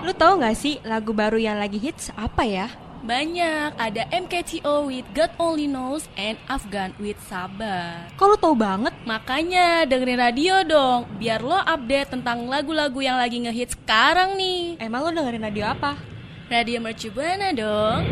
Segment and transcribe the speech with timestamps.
[0.00, 2.68] Lu tahu nggak sih lagu baru yang lagi hits apa ya?
[3.00, 8.12] Banyak, ada MKTO with God Only Knows and Afghan with Sabar.
[8.16, 8.92] Kok lu tahu banget?
[9.08, 14.76] Makanya dengerin radio dong, biar lo update tentang lagu-lagu yang lagi ngehits sekarang nih.
[14.76, 15.96] Emang lu dengerin radio apa?
[16.52, 18.04] Radio Mercu Buana dong.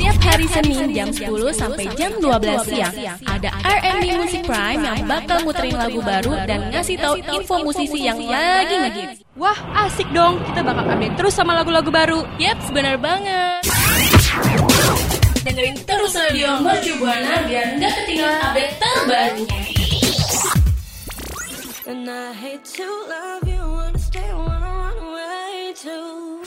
[0.00, 2.94] Tiap hari Senin jam 10 sampai jam 12 siang
[3.28, 8.16] ada R&B Music Prime yang bakal muterin lagu baru dan ngasih tahu info musisi yang
[8.24, 9.20] lagi ngehits.
[9.36, 10.40] Wah, asik dong.
[10.48, 12.24] Kita bakal update terus sama lagu-lagu baru.
[12.40, 13.60] Yap, benar banget.
[15.44, 19.60] Dengerin terus radio Mercu Buana biar nggak ketinggalan update terbarunya.
[21.90, 26.40] And I hate to love you, wanna stay, wanna run away too.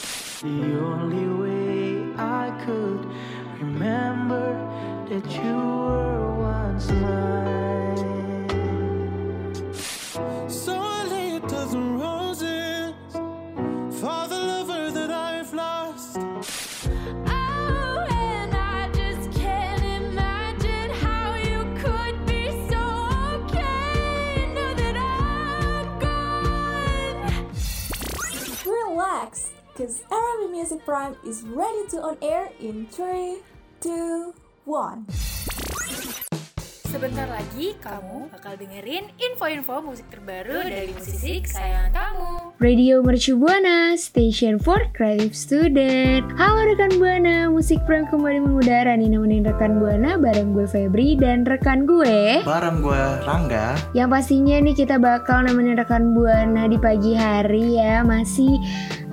[5.13, 8.39] That you were once mine.
[10.49, 12.93] So I lay a dozen roses
[13.99, 16.17] for the lover that I've lost.
[16.17, 22.81] Oh, and I just can't imagine how you could be so
[23.35, 24.47] okay.
[24.55, 27.53] Know that I'm gone.
[28.65, 33.43] Relax, because Arabic Music Prime is ready to on air in 3,
[33.81, 34.33] 2,
[34.63, 35.11] 1.
[36.87, 42.31] Sebentar lagi kamu bakal dengerin info-info musik terbaru dari musisi kesayangan kamu.
[42.61, 46.29] Radio Mercu Buana, Station for Creative Student.
[46.37, 51.43] Halo rekan Buana, Musik Prime kembali mengudara nih nemenin rekan Buana bareng gue Febri dan
[51.43, 52.45] rekan gue.
[52.45, 58.05] Bareng gue Rangga Yang pastinya nih kita bakal nemenin rekan Buana di pagi hari ya,
[58.05, 58.61] masih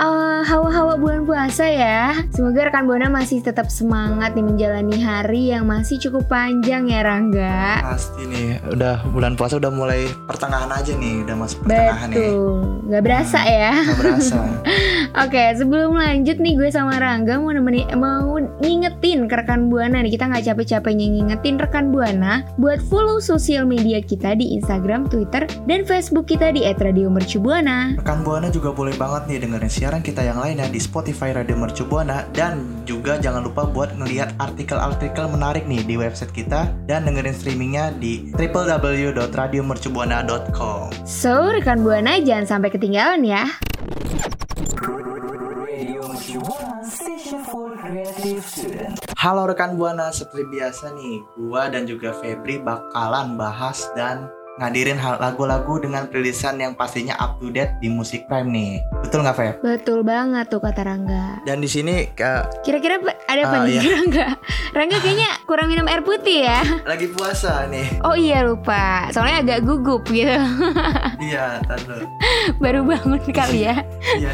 [0.01, 2.17] uh, hawa-hawa bulan puasa ya.
[2.33, 7.85] Semoga rekan Buana masih tetap semangat nih menjalani hari yang masih cukup panjang ya Rangga.
[7.85, 12.57] Pasti nih Udah bulan puasa udah mulai pertengahan aja nih Udah masuk pertengahan nih Betul,
[12.89, 13.73] nggak berasa ya.
[13.85, 14.39] Gak berasa
[15.19, 20.15] Oke, sebelum lanjut nih gue sama Rangga mau nemenin mau ngingetin ke rekan Buana nih
[20.15, 25.83] kita nggak capek-capeknya ngingetin rekan Buana buat follow sosial media kita di Instagram, Twitter, dan
[25.83, 27.99] Facebook kita di @radiomercubuana.
[27.99, 31.83] Rekan Buana juga boleh banget nih dengerin siaran kita yang lainnya di Spotify Radio Mercu
[31.87, 37.35] Buana Dan juga jangan lupa buat ngeliat artikel-artikel menarik nih di website kita Dan dengerin
[37.35, 43.70] streamingnya di www.radiomercubuana.com So, rekan Buana jangan sampai ketinggalan ya.
[49.21, 55.81] Halo rekan Buana, seperti biasa nih Gua dan juga Febri bakalan bahas dan ngadirin lagu-lagu
[55.81, 59.55] dengan playlistan yang pastinya up to date di Musik Prime nih Betul nggak Feb?
[59.61, 61.41] Betul banget tuh kata Rangga.
[61.43, 62.13] Dan di sini
[62.61, 63.83] Kira-kira ada apa Ah, nih iya.
[63.97, 64.27] Rangga?
[64.71, 66.61] Rangga kayaknya kurang minum air putih ya.
[66.85, 70.29] lagi puasa nih Oh iya lupa, soalnya agak gugup gitu.
[71.21, 72.05] Iya, tante
[72.57, 73.81] Baru bangun kali ya.
[74.15, 74.31] Iya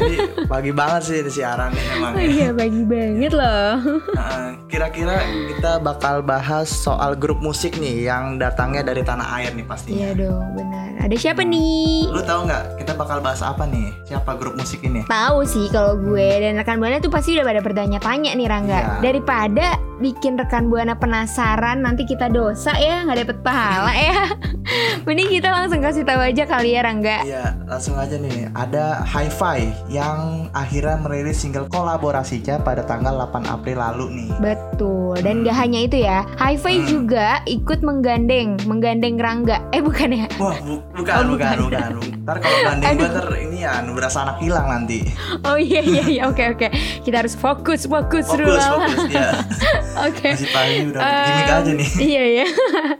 [0.47, 3.79] pagi banget sih di siaran emang Oh iya pagi banget loh.
[4.11, 5.15] Nah, Kira-kira
[5.47, 10.11] kita bakal bahas soal grup musik nih yang datangnya dari tanah air nih pastinya Iya
[10.17, 10.89] dong, benar.
[11.05, 12.09] Ada siapa nih?
[12.09, 13.93] Lu tahu nggak bakal bahas apa nih?
[14.03, 15.05] Siapa grup musik ini?
[15.05, 18.75] Tahu sih kalau gue dan rekan Buana tuh pasti udah pada bertanya-tanya nih Rangga.
[18.75, 18.89] Iya.
[19.01, 24.25] Daripada bikin rekan Buana penasaran nanti kita dosa ya nggak dapet pahala ya.
[25.05, 27.17] Mending kita langsung kasih tahu aja kali ya Rangga.
[27.23, 28.51] Iya, langsung aja nih.
[28.51, 30.17] Ada Hi-Fi yang
[30.51, 34.29] akhirnya merilis single kolaborasinya pada tanggal 8 April lalu nih.
[34.37, 35.15] Betul.
[35.19, 36.85] Dan gak hanya itu ya, Hi-Fi Hmm.
[36.85, 39.63] juga ikut menggandeng, menggandeng Rangga.
[39.71, 40.27] Eh bukan ya?
[40.35, 41.91] Wah, bu- bukan, Oh, bukan, bukan.
[41.95, 43.07] bukan, Ntar kalau gandeng Aduh.
[43.11, 45.03] ntar ini ya berasa anak hilang nanti.
[45.43, 46.67] Oh iya iya iya oke oke.
[47.03, 48.87] Kita harus fokus fokus, Fokus, Rulala.
[48.87, 49.27] fokus ya.
[50.07, 50.29] Oke.
[50.29, 51.89] Masih pagi udah Em, gimmick aja nih.
[51.97, 52.47] Iya ya.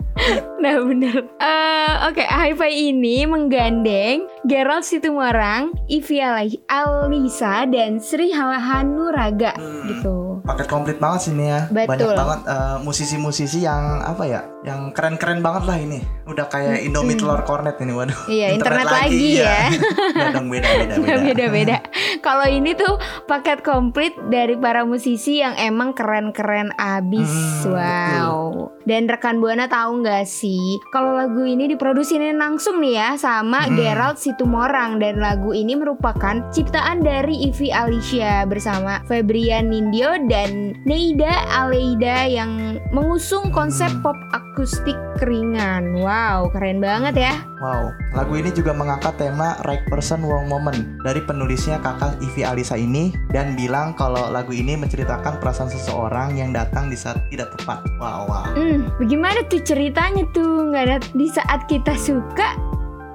[0.58, 1.16] nah bener.
[1.38, 9.84] Eh, Oke, Hi-Fi ini menggandeng Gerald Situmorang, Ali- Alisa dan Sri Hanuraga Hmm.
[9.88, 10.16] gitu.
[10.40, 11.66] Paket komplit banget sih ini ya.
[11.68, 11.90] Betul.
[11.90, 14.42] Banyak banget eh, musisi-musisi yang apa ya?
[14.64, 16.00] Yang keren-keren banget lah ini.
[16.24, 18.16] Udah kayak Indomie telur kornet ini waduh.
[18.28, 19.68] Iya, internet lagi ya.
[20.14, 21.02] Udah dong beda beda beda.
[21.02, 21.78] Nggak beda-beda.
[22.20, 22.94] Kalau ini tuh
[23.26, 27.32] paket komplit dari para musisi yang emang keren-keren abis.
[27.66, 28.40] Hmm, wow.
[28.88, 30.47] Dan rekan Buana tahu nggak sih
[30.90, 33.76] kalau lagu ini diproduksiin langsung nih ya sama Hmm.
[33.76, 41.48] Gerald Situmorang dan lagu ini merupakan ciptaan dari Ivi Alicia bersama Febrian Nindyo dan Neida
[41.52, 44.16] Aleida yang mengusung konsep pop
[44.58, 46.02] akustik ringan.
[46.02, 47.46] Wow, keren banget ya.
[47.62, 52.74] Wow, lagu ini juga mengangkat tema Right Person Wrong Moment dari penulisnya kakak Ivi Alisa
[52.74, 57.86] ini dan bilang kalau lagu ini menceritakan perasaan seseorang yang datang di saat tidak tepat.
[58.02, 58.50] Wow, wow.
[58.58, 60.74] Hmm, bagaimana tuh ceritanya tuh?
[60.74, 62.58] Nggak ada di saat kita suka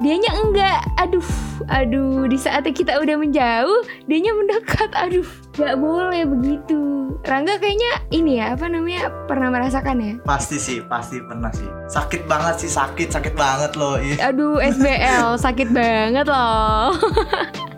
[0.02, 1.30] dianya enggak aduh
[1.70, 6.91] aduh di saat kita udah menjauh dianya mendekat aduh nggak boleh begitu
[7.22, 11.70] Rangga kayaknya ini ya apa namanya pernah merasakan ya Pasti sih, pasti pernah sih.
[11.86, 13.94] Sakit banget sih, sakit, sakit banget loh.
[14.02, 14.18] Ih.
[14.18, 16.90] aduh SBL sakit banget loh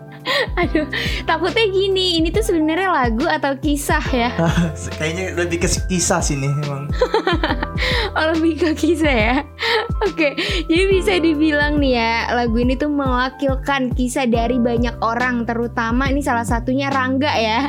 [0.55, 0.87] aduh
[1.23, 2.19] takutnya gini.
[2.19, 4.29] Ini tuh sebenarnya lagu atau kisah ya?
[4.99, 6.87] Kayaknya lebih ke kisah sih nih emang.
[8.15, 9.35] Oh lebih ke kisah ya?
[10.07, 10.39] Oke
[10.71, 16.23] Jadi bisa dibilang nih ya Lagu ini tuh mewakilkan kisah dari banyak orang Terutama ini
[16.23, 17.67] salah satunya Rangga ya.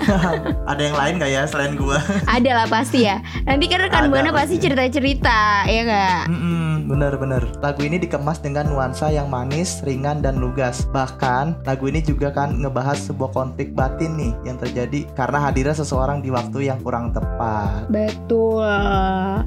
[0.71, 1.99] Ada yang lain gak ya selain gua?
[2.31, 3.19] Ada lah pasti ya.
[3.43, 4.62] Nanti kan rekan Buana pasti.
[4.62, 6.23] cerita-cerita Ya gak?
[6.31, 7.43] Mm-mm, bener-bener.
[7.61, 10.87] Lagu ini dikemas dengan nuansa yang manis, ringan, dan lugas.
[10.91, 16.23] Bahkan, lagu ini juga kan ngebahas sebuah konflik batin nih yang terjadi karena hadirnya seseorang
[16.23, 17.91] di waktu yang kurang tepat.
[17.91, 18.65] Betul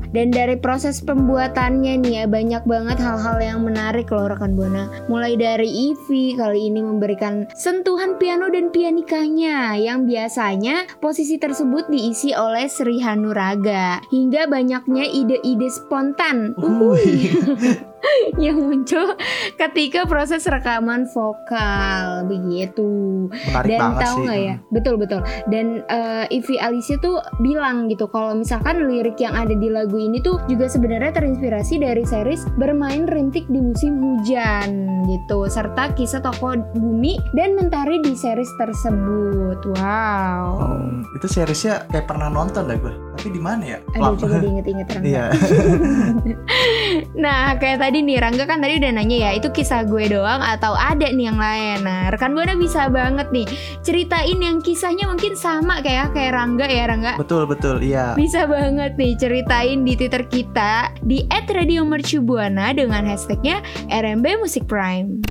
[0.09, 5.37] Dan dari proses pembuatannya nih ya Banyak banget hal-hal yang menarik loh rekan Buana Mulai
[5.37, 12.65] dari Ivy kali ini memberikan sentuhan piano dan pianikanya Yang biasanya posisi tersebut diisi oleh
[12.65, 17.28] Sri Hanuraga Hingga banyaknya ide-ide spontan Uhuy.
[18.43, 19.15] yang muncul
[19.59, 23.27] ketika proses rekaman vokal begitu.
[23.29, 24.55] Menarik dan tahu nggak ya?
[24.71, 25.21] Betul betul.
[25.51, 30.23] Dan eh, Ivy Alicia tuh bilang gitu kalau misalkan lirik yang ada di lagu ini
[30.23, 35.45] tuh juga sebenarnya terinspirasi dari series bermain rintik di musim hujan gitu.
[35.51, 39.59] Serta kisah tokoh bumi dan mentari di series tersebut.
[39.75, 40.59] Wow.
[40.59, 42.93] Hmm, itu seriesnya kayak pernah nonton dah gue.
[43.19, 43.79] Tapi di mana ya?
[43.99, 45.25] aduh coba diinget-inget Iya.
[47.17, 50.77] Nah kayak tadi nih Rangga kan tadi udah nanya ya Itu kisah gue doang atau
[50.77, 53.49] ada nih yang lain Nah rekan Buana bisa banget nih
[53.81, 57.81] Ceritain yang kisahnya mungkin sama kayak kayak Rangga ya Rangga betul betul.
[57.81, 58.13] Iya.
[58.13, 65.21] Bisa banget nih ceritain di Twitter kita Di @radiomercubuana dengan hashtagnya RMB Musik Prime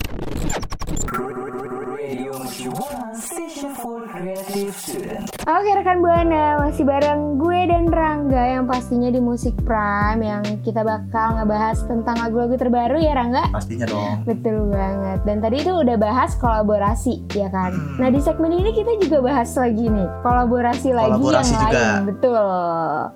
[5.49, 10.85] Oke rekan Buana, masih bareng gue dan Rangga yang pastinya di Musik Prime yang kita
[10.85, 13.49] bakal ngebahas tentang lagu-lagu terbaru ya Rangga?
[13.49, 14.29] Pastinya dong.
[14.29, 15.25] Betul banget.
[15.25, 17.73] Dan tadi itu udah bahas kolaborasi ya kan.
[17.97, 21.81] Nah di segmen ini kita juga bahas lagi nih kolaborasi, lagi Kolaborasi yang juga.
[21.81, 22.03] lain.
[22.05, 22.45] Betul.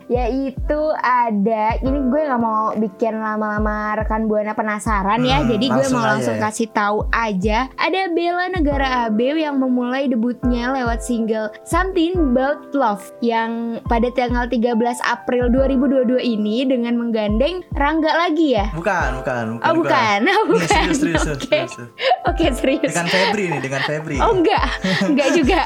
[0.08, 5.44] Yaitu ada ini gue nggak mau bikin lama-lama rekan buana penasaran ya.
[5.44, 6.48] Hmm, Jadi gue mau aja langsung ya.
[6.48, 7.68] kasih tahu aja.
[7.76, 14.46] Ada Bella Negara AB yang memulai debutnya lewat single Something About Love yang pada tanggal
[14.46, 18.70] 13 April 2022 ini dengan menggandeng Rangga lagi ya.
[18.70, 19.66] Bukan, bukan, bukan.
[19.66, 19.82] Oh gua.
[19.82, 20.68] bukan, oh, Ini bukan.
[20.70, 21.42] serius, serius, Oke.
[21.50, 21.90] serius, serius.
[22.22, 22.90] Oke serius.
[22.94, 24.16] Dengan Febri nih, dengan Febri.
[24.22, 24.66] Oh enggak,
[25.10, 25.60] enggak juga.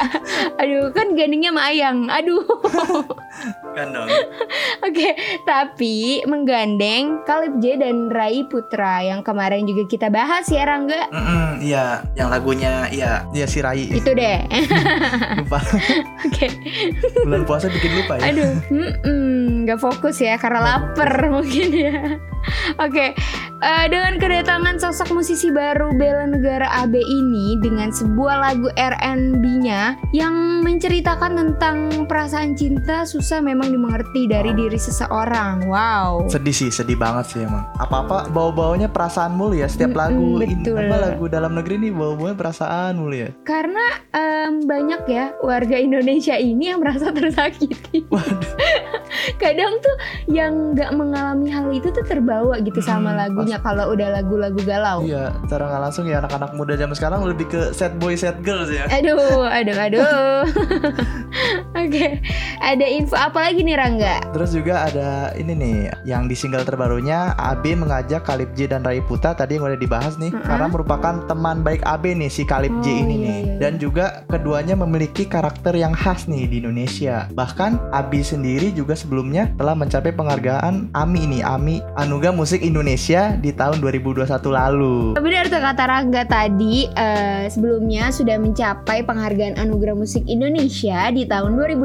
[0.57, 1.99] Aduh, kan gandengnya sama Ayang.
[2.09, 2.41] Aduh.
[3.75, 4.09] Kan dong.
[4.87, 11.11] Oke, tapi menggandeng Kalib J dan Rai Putra yang kemarin juga kita bahas ya Rangga.
[11.13, 13.89] Mm-mm, iya, yang lagunya iya, iya si Rai.
[13.89, 14.45] Itu deh.
[15.47, 15.59] lupa.
[16.27, 16.47] Oke.
[17.23, 18.35] Bulan puasa bikin lupa ya.
[18.35, 21.99] Aduh, mm nggak fokus ya karena lapar mungkin ya.
[22.77, 23.15] Oke,
[23.63, 30.61] eh, dengan kedatangan sosok musisi baru Bella Negara AB ini dengan sebuah lagu R&B-nya yang
[30.61, 35.67] menceritakan tentang perasaan cinta susah memang dimengerti dari diri seseorang.
[35.71, 36.27] Wow.
[36.29, 37.65] Sedih sih, sedih banget sih emang.
[37.81, 39.71] Apa-apa bau-baunya perasaan mulu ya.
[39.71, 40.77] Setiap lagu in- betul.
[40.77, 43.31] apa lagu dalam negeri nih bau-baunya perasaan mulu ya.
[43.47, 48.05] Karena em, banyak ya warga Indonesia ini yang merasa tersakiti.
[49.43, 49.97] Kadang tuh
[50.29, 54.99] yang nggak mengalami hal itu tuh terbawa gitu sama Hmm, lagunya kalau udah lagu-lagu galau.
[55.03, 58.71] Iya, secara nggak langsung ya anak-anak muda zaman sekarang lebih ke sad boy, sad girls
[58.71, 58.85] ya.
[58.89, 60.43] Aduh, aduh, aduh.
[61.87, 62.19] Oke,
[62.59, 64.19] ada info apa lagi nih Rangga?
[64.35, 68.99] Terus juga ada ini nih, yang di single terbarunya AB mengajak Kalib J dan Rai
[68.99, 70.43] Putra tadi yang udah dibahas nih, Mm-mm.
[70.43, 73.15] karena merupakan teman baik AB nih si Kalib J Oh, ini iya, nih.
[73.15, 73.55] iya, iya.
[73.63, 77.31] Dan juga keduanya memiliki karakter yang khas nih di Indonesia.
[77.31, 83.55] Bahkan Abi sendiri juga sebelumnya telah mencapai penghargaan AMI nih, AMI Anugerah Musik Indonesia di
[83.55, 85.15] tahun 2021 lalu.
[85.15, 91.55] Benar tuh kata Rangga tadi eh, sebelumnya sudah mencapai penghargaan Anugerah Musik Indonesia di tahun
[91.55, 91.76] 2021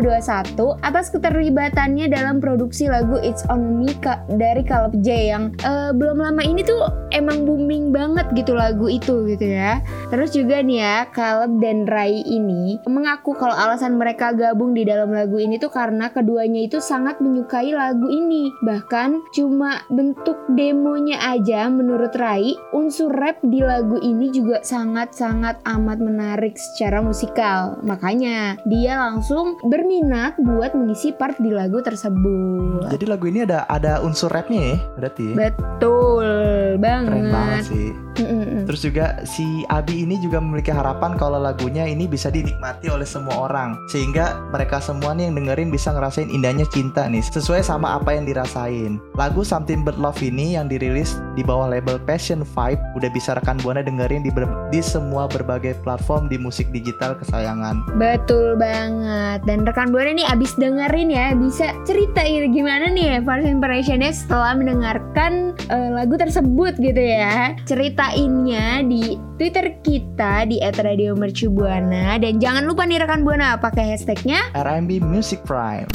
[0.81, 6.19] atas keterlibatannya dalam produksi lagu It's On Me Ka- dari Caleb J yang eh, belum
[6.19, 6.79] lama ini tuh
[7.11, 9.83] emang booming banget gitu lagu itu gitu ya.
[10.09, 15.11] Terus juga nih ya Caleb dan Rai ini mengaku kalau alasan mereka gabung di dalam
[15.11, 18.51] lagu ini tuh karena keduanya itu sangat menyukai lagu ini.
[18.63, 25.97] Bahkan cuma bentuk demonya aja menurut Rai unsur rap di lagu ini juga sangat-sangat amat
[25.99, 27.79] menarik secara musikal.
[27.83, 32.85] Makanya dia langsung berminat buat mengisi part di lagu tersebut.
[32.93, 35.33] Jadi lagu ini ada ada unsur rapnya ya, berarti.
[35.33, 35.49] ya?
[35.49, 36.29] Betul
[36.77, 37.09] banget.
[37.09, 37.89] Keren banget sih.
[38.21, 38.67] Mm-mm.
[38.67, 43.47] Terus juga si Abi ini juga memiliki harapan kalau lagunya ini bisa dinikmati oleh semua
[43.47, 48.11] orang Sehingga mereka semua nih yang dengerin bisa ngerasain indahnya cinta nih Sesuai sama apa
[48.11, 53.09] yang dirasain Lagu Something But Love ini yang dirilis di bawah label Passion Vibe Udah
[53.15, 58.59] bisa rekan Buana dengerin di, ber- di semua berbagai platform di musik digital kesayangan Betul
[58.59, 59.39] banget.
[59.47, 64.51] Dan rekan buana nih abis dengerin ya bisa ceritain gimana nih ya first impressionnya setelah
[64.59, 67.55] mendengarkan eh, lagu tersebut gitu ya.
[67.63, 75.07] Ceritainnya di Twitter kita di @radiomercubuana dan jangan lupa nih rekan buana pakai hashtagnya RMB
[75.07, 75.87] Music Prime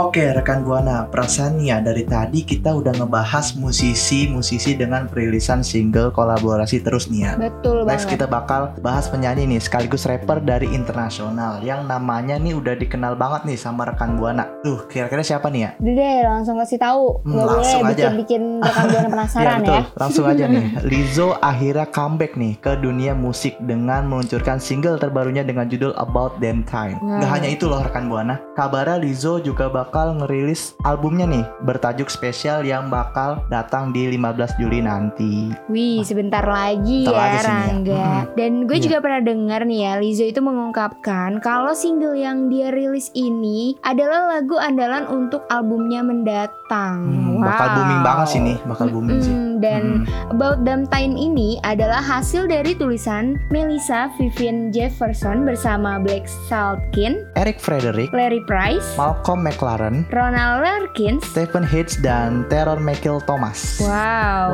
[0.00, 6.80] Oke rekan Buana, perasaan ya dari tadi kita udah ngebahas musisi-musisi dengan perilisan single kolaborasi
[6.80, 7.32] terus nih ya.
[7.36, 8.12] betul Next banget.
[8.16, 13.44] kita bakal bahas penyanyi nih sekaligus rapper dari internasional yang namanya nih udah dikenal banget
[13.44, 14.48] nih sama rekan Buana.
[14.64, 15.70] Tuh, kira-kira siapa nih ya?
[15.76, 17.04] Udah deh langsung kasih tahu.
[17.20, 17.92] Hmm, boleh langsung aja.
[17.92, 19.60] bikin-bikin rekan buana penasaran ya ya.
[19.60, 20.64] betul, langsung aja nih.
[20.90, 26.64] Lizzo akhirnya comeback nih ke dunia musik dengan meluncurkan single terbarunya dengan judul About Damn
[26.64, 26.96] Time.
[27.04, 27.20] Wow.
[27.20, 32.62] Gak hanya itu loh rekan Buana, kabarnya Lizzo juga bakal ngerilis albumnya nih bertajuk spesial
[32.62, 34.22] yang bakal datang di 15
[34.56, 35.50] Juli nanti.
[35.66, 37.50] Wih, sebentar lagi Bentar ya sih ya.
[37.50, 38.06] Rangga.
[38.06, 38.34] Mm-mm.
[38.34, 38.84] Dan gue Iya.
[38.86, 44.30] juga pernah dengar nih ya, Lizzo itu mengungkapkan kalau single yang dia rilis ini adalah
[44.30, 46.96] lagu andalan untuk albumnya mendatang.
[47.02, 47.76] Hmm, bakal Wow.
[47.76, 49.32] booming banget sih nih, bakal booming sih.
[49.32, 50.32] Mm, Dan Hmm.
[50.32, 57.58] About Damn Time ini adalah hasil dari tulisan Melissa Vivian Jefferson bersama Blake Saltkin, Eric
[57.58, 59.79] Frederick, Larry Price, Malcolm McLaren,
[60.10, 63.80] Ronald Larkins, Stephen Hitch dan Terror Michael Thomas.
[63.80, 63.88] Wow,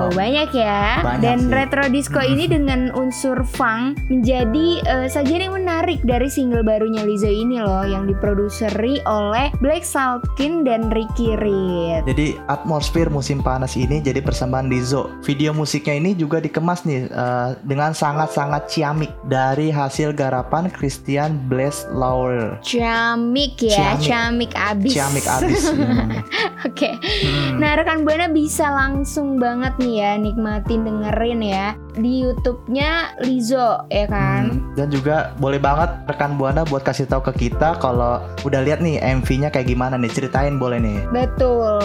[0.07, 0.11] Wow.
[0.15, 1.03] banyak ya.
[1.03, 1.51] Banyak Dan sih.
[1.51, 7.27] retro disco ini dengan unsur funk menjadi eh, sajian yang menarik dari single barunya Lizzo
[7.27, 12.05] ini loh yang diproduseri oleh Blake Saltkin dan Ricky Reed.
[12.05, 15.09] Jadi atmosfer musim panas ini jadi persembahan Lizzo.
[15.23, 21.89] Video musiknya ini juga dikemas nih eh, dengan sangat-sangat ciamik dari hasil garapan Christian Blaise
[21.89, 22.59] Lauer.
[22.61, 24.93] Ciamik ya, ciamik, abis.
[24.93, 25.71] Ciamik abis.
[26.69, 26.99] Oke.
[26.99, 27.63] Hmm.
[27.63, 34.07] Nah, rekan Buana bisa langsung banget nih ya nikmatin dengerin ya di YouTube-nya Lizzo ya
[34.07, 34.53] kan.
[34.53, 34.77] Hmm.
[34.77, 39.01] Dan juga boleh banget rekan Buana buat kasih tahu ke kita kalau udah lihat nih
[39.01, 41.01] MV-nya kayak gimana nih, ceritain boleh nih.
[41.11, 41.81] Betul.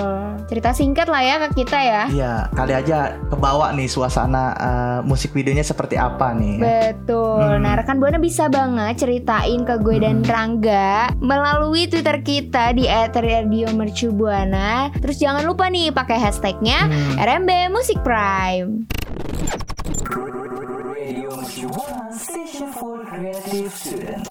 [0.51, 2.03] Cerita singkat lah ya ke kita ya.
[2.11, 6.59] Iya, kali aja kebawa nih suasana eh, musik videonya seperti apa nih.
[6.59, 7.57] Betul.
[7.57, 7.63] Hmm.
[7.63, 14.91] Nah, rekan Buana bisa banget ceritain ke gue dan Rangga melalui Twitter kita di @radiomercubuana.
[14.99, 17.15] Terus jangan lupa nih pakai hashtagnya Hmm.
[17.19, 18.83] RMB Musik Prime.
[22.61, 24.21] Hmm,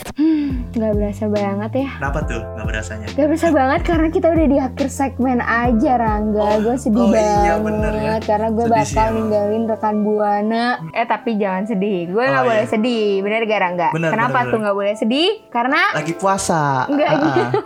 [0.70, 1.88] Gak berasa banget ya.
[1.96, 3.06] Kenapa tuh nggak berasanya?
[3.10, 7.42] Gak berasa banget karena kita udah di akhir segmen aja Rangga Gue sedih oh banget
[7.42, 8.14] iya, bener ya.
[8.20, 9.16] Karena gue Sedih sih bakal emang.
[9.16, 12.70] ninggalin rekan Buana Eh tapi jangan sedih Gue Oh, gak boleh iya.
[12.70, 13.88] sedih Bener gak Rangga?
[13.90, 14.66] Bener, Kenapa bener, tuh bener.
[14.66, 15.30] gak boleh sedih?
[15.48, 16.62] Karena Lagi puasa.
[16.86, 17.20] Enggak Ah, ah.
[17.20, 17.42] gitu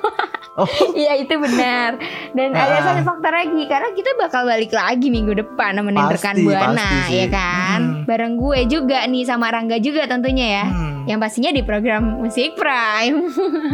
[0.55, 1.99] Oh, Iya itu benar
[2.31, 2.83] Dan ada Ah.
[2.85, 6.99] satu faktor lagi Karena kita bakal balik lagi minggu depan Nemenin Pasti, rekan Buana pasti
[7.09, 7.17] sih.
[7.17, 8.07] ya kan Hmm.
[8.07, 11.04] Bareng gue juga nih sama Rangga juga tentunya ya hmm.
[11.05, 13.29] Yang pastinya di program Musik Prime.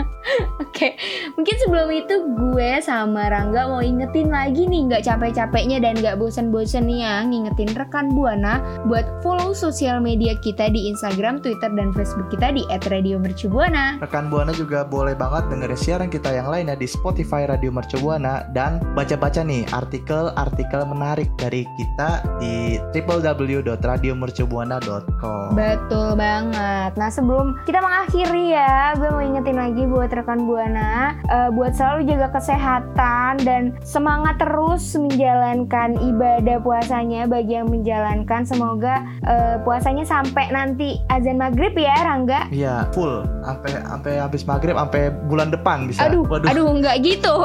[0.63, 0.95] Oke,
[1.35, 7.25] mungkin sebelum itu gue sama Rangga mau ingetin lagi nih nggak capek-capeknya dan nggak bosen-bosennya
[7.27, 12.65] ngingetin rekan Buana buat follow sosial media kita di Instagram, Twitter, dan Facebook kita di
[12.69, 13.99] @radiomercubuana.
[14.03, 18.81] Rekan Buana juga boleh banget dengerin siaran kita yang lainnya di Spotify Radio Mercubuana dan
[18.97, 25.55] baca-baca nih artikel-artikel menarik dari kita di www.radiomercubuana.com.
[25.55, 26.80] Betul banget.
[26.97, 32.09] Nah sebelum kita mengakhiri ya, gue mau ingetin lagi buat rekan buana, eh, buat selalu
[32.11, 37.29] jaga kesehatan dan semangat terus menjalankan ibadah puasanya.
[37.31, 42.49] Bagi yang menjalankan, semoga eh, puasanya sampai nanti azan maghrib ya, Rangga.
[42.51, 46.07] Iya, full sampai sampai habis maghrib sampai bulan depan bisa.
[46.07, 47.37] Aduh, Waduh, aduh nggak gitu.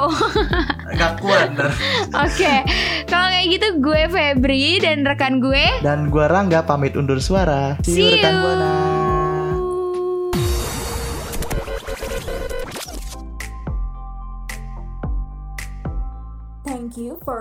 [0.96, 1.50] nggak kuat.
[2.14, 2.54] Oke,
[3.10, 5.82] kalau kayak gitu gue Febri dan rekan gue.
[5.82, 7.76] Dan gua Rangga pamit undur suara.
[7.84, 8.44] See, you, See rekan you.
[8.44, 8.95] Buana.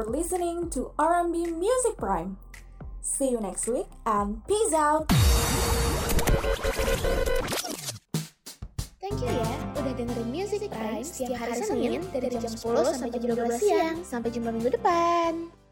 [0.05, 2.37] For listening to R&B Music Prime.
[3.01, 5.09] See you next week and peace out.
[9.01, 13.33] Thank you ya udah dengerin Music Prime setiap hari Senin dari jam 10 sampai jam
[13.37, 13.97] 12 siang.
[14.05, 15.64] Sampai jumpa minggu depan.